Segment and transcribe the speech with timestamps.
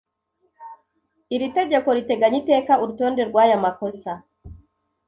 [1.35, 4.11] Iri tegeko riteganya iteka urutonde rw’aya makosa